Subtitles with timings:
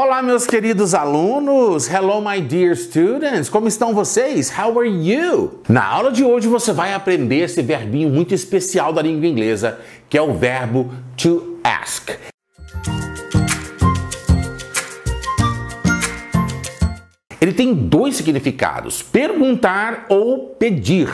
[0.00, 1.88] Olá, meus queridos alunos!
[1.88, 3.48] Hello, my dear students!
[3.48, 4.48] Como estão vocês?
[4.48, 5.60] How are you?
[5.68, 10.16] Na aula de hoje você vai aprender esse verbinho muito especial da língua inglesa, que
[10.16, 12.12] é o verbo to ask.
[17.40, 21.08] Ele tem dois significados: perguntar ou pedir.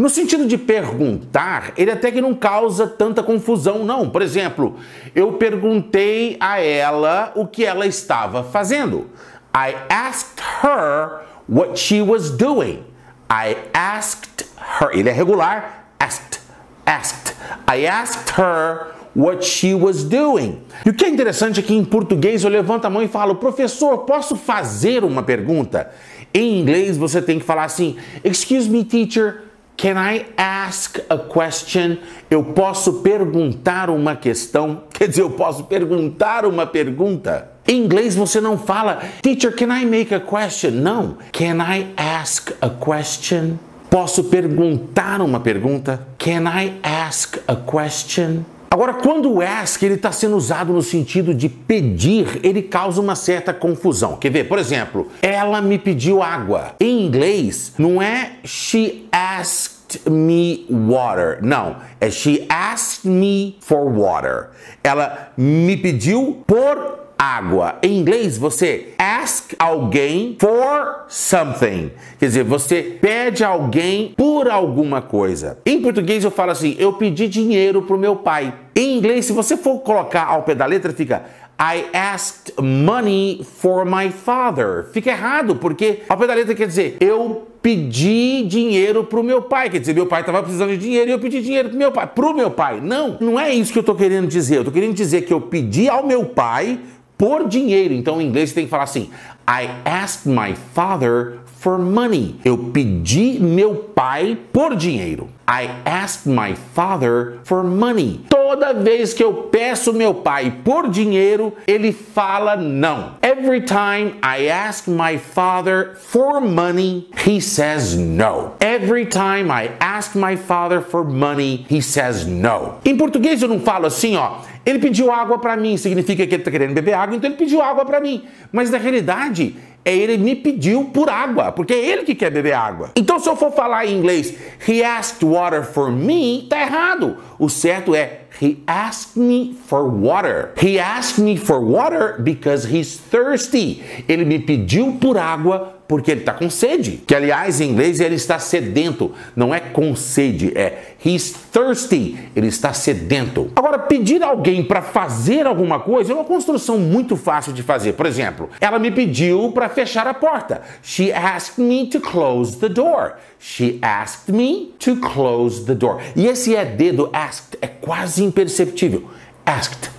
[0.00, 4.08] No sentido de perguntar, ele até que não causa tanta confusão, não.
[4.08, 4.76] Por exemplo,
[5.14, 9.10] eu perguntei a ela o que ela estava fazendo.
[9.54, 12.82] I asked her what she was doing.
[13.30, 14.46] I asked
[14.80, 14.88] her.
[14.98, 15.84] Ele é regular.
[15.98, 16.40] Asked.
[16.86, 17.36] Asked.
[17.68, 20.62] I asked her what she was doing.
[20.86, 23.34] E o que é interessante é que em português eu levanto a mão e falo,
[23.34, 25.90] professor, posso fazer uma pergunta?
[26.32, 29.49] Em inglês você tem que falar assim, excuse me, teacher.
[29.76, 31.96] Can I ask a question?
[32.30, 34.82] Eu posso perguntar uma questão?
[34.92, 37.48] Quer dizer, eu posso perguntar uma pergunta?
[37.66, 40.72] Em inglês você não fala, Teacher, can I make a question?
[40.72, 41.16] Não.
[41.32, 43.58] Can I ask a question?
[43.88, 46.06] Posso perguntar uma pergunta?
[46.18, 48.44] Can I ask a question?
[48.72, 53.16] Agora, quando o ask ele está sendo usado no sentido de pedir, ele causa uma
[53.16, 54.14] certa confusão.
[54.14, 54.44] Quer ver?
[54.44, 56.76] Por exemplo, ela me pediu água.
[56.78, 61.40] Em inglês, não é she asked me water.
[61.42, 64.50] Não, é she asked me for water.
[64.84, 67.74] Ela me pediu por água.
[67.82, 71.90] Em inglês, você ask alguém for something.
[72.18, 75.58] Quer dizer, você pede alguém por alguma coisa.
[75.66, 78.54] Em português, eu falo assim: eu pedi dinheiro pro meu pai.
[78.74, 81.26] Em inglês, se você for colocar ao pé da letra, fica
[81.60, 84.86] I asked money for my father.
[84.94, 89.68] Fica errado, porque ao pé da letra quer dizer eu pedi dinheiro pro meu pai.
[89.68, 92.06] Quer dizer, meu pai estava precisando de dinheiro e eu pedi dinheiro pro meu pai.
[92.06, 92.80] Pro meu pai.
[92.80, 94.54] Não, não é isso que eu estou querendo dizer.
[94.54, 96.80] Eu estou querendo dizer que eu pedi ao meu pai
[97.20, 97.92] por dinheiro.
[97.92, 99.10] Então, em inglês, você tem que falar assim:
[99.46, 102.36] I asked my father for money.
[102.42, 105.28] Eu pedi meu pai por dinheiro.
[105.46, 108.24] I asked my father for money.
[108.30, 113.16] Toda vez que eu peço meu pai por dinheiro, ele fala não.
[113.20, 118.52] Every time I ask my father for money, he says no.
[118.60, 122.76] Every time I ask my father for money, he says no.
[122.84, 124.38] Em português eu não falo assim, ó.
[124.64, 127.62] Ele pediu água para mim, significa que ele está querendo beber água, então ele pediu
[127.62, 128.24] água para mim.
[128.52, 132.52] Mas na realidade, é ele me pediu por água, porque é ele que quer beber
[132.52, 132.90] água.
[132.94, 134.34] Então, se eu for falar em inglês,
[134.68, 137.16] he asked water for me, tá errado.
[137.38, 140.52] O certo é he asked me for water.
[140.56, 143.82] He asked me for water because he's thirsty.
[144.08, 147.02] Ele me pediu por água porque ele está com sede.
[147.04, 152.46] Que aliás, em inglês ele está sedento, não é com sede, é he's thirsty, ele
[152.46, 153.50] está sedento.
[153.56, 157.94] Agora, pedir alguém para fazer alguma coisa é uma construção muito fácil de fazer.
[157.94, 160.62] Por exemplo, ela me pediu para fechar a porta.
[160.80, 163.16] She asked me to close the door.
[163.40, 165.98] She asked me to close the door.
[166.14, 169.02] E esse ED do asked é quase imperceptível.
[169.44, 169.90] Asked,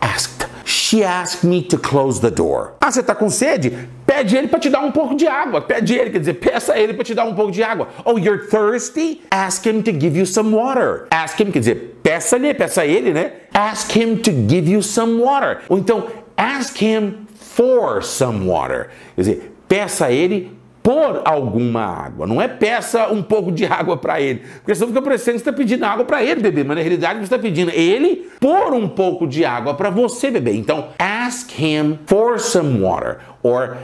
[0.00, 0.46] asked.
[0.64, 2.74] She asked me to close the door.
[2.80, 3.72] Ah, você está com sede?
[4.04, 5.60] Pede ele para te dar um pouco de água.
[5.60, 7.88] Pede ele, quer dizer, peça ele para te dar um pouco de água.
[8.04, 9.22] Oh, you're thirsty?
[9.30, 11.06] Ask him to give you some water.
[11.10, 13.32] Ask him, quer dizer, peça-lhe, peça ele, né?
[13.52, 15.60] Ask him to give you some water.
[15.68, 18.90] Ou então, ask him for some water.
[19.14, 20.55] Quer dizer, peça ele
[20.86, 22.28] por alguma água.
[22.28, 24.44] Não é peça um pouco de água para ele.
[24.58, 27.18] Porque senão fica parecendo que você está pedindo água para ele beber, mas na realidade
[27.18, 30.54] você está pedindo ele por um pouco de água para você beber.
[30.54, 33.18] Então, ask him for some water.
[33.42, 33.76] Or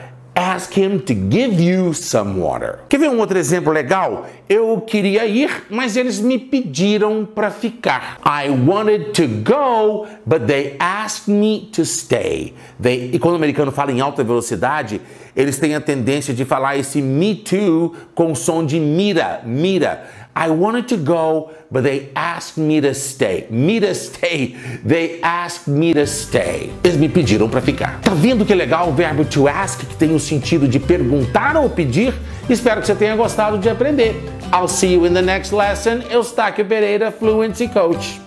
[0.52, 2.80] Ask him to give you some water.
[2.86, 4.26] Quer ver um outro exemplo legal?
[4.46, 8.18] Eu queria ir, mas eles me pediram para ficar.
[8.22, 12.52] I wanted to go, but they asked me to stay.
[12.78, 15.00] They, e quando o americano fala em alta velocidade,
[15.34, 20.06] eles têm a tendência de falar esse me too com som de mira, mira.
[20.34, 23.47] I wanted to go, but they asked me to stay.
[23.50, 24.56] Me to stay.
[24.82, 26.72] They asked me to stay.
[26.82, 28.00] Eles me pediram para ficar.
[28.00, 31.69] Tá vendo que legal o verbo to ask, que tem o sentido de perguntar ou
[31.69, 32.14] pedir?
[32.49, 34.14] Espero que você tenha gostado de aprender.
[34.52, 36.02] I'll see you in the next lesson.
[36.11, 38.21] Eustáquio Pereira, Fluency Coach.